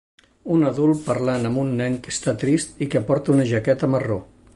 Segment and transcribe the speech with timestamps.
[0.53, 4.19] Un adult parlant amb un nen que està trist i que porta una jaqueta marró.